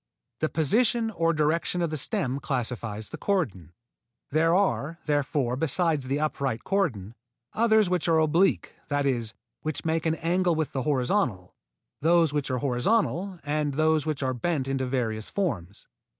The 0.39 0.49
position 0.49 1.11
or 1.11 1.31
direction 1.31 1.83
of 1.83 1.91
the 1.91 1.95
stem 1.95 2.39
classifies 2.39 3.09
the 3.09 3.19
cordon. 3.19 3.71
There 4.31 4.55
are, 4.55 4.97
therefore, 5.05 5.55
besides 5.55 6.07
the 6.07 6.19
upright 6.19 6.63
cordon, 6.63 7.13
others 7.53 7.87
which 7.87 8.07
are 8.07 8.17
oblique, 8.17 8.73
that 8.87 9.05
is, 9.05 9.35
which 9.61 9.85
make 9.85 10.07
an 10.07 10.15
angle 10.15 10.55
with 10.55 10.71
the 10.71 10.81
horizontal, 10.81 11.55
those 12.01 12.33
which 12.33 12.49
are 12.49 12.57
horizontal, 12.57 13.37
and 13.43 13.75
those 13.75 14.07
which 14.07 14.23
are 14.23 14.33
bent 14.33 14.67
into 14.67 14.87
various 14.87 15.29
forms. 15.29 15.87